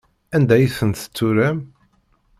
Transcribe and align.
Anda 0.35 0.53
ay 0.55 0.65
tent-turam? 0.77 1.59